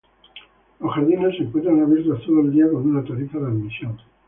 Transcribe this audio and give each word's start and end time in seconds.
Los 0.79 0.93
jardines 0.95 1.37
se 1.37 1.43
encuentran 1.43 1.79
abiertos 1.79 2.25
todo 2.25 2.41
el 2.41 2.51
día 2.51 2.67
con 2.71 2.89
una 2.89 3.03
tarifa 3.05 3.37
de 3.37 3.45
admisión. 3.45 3.99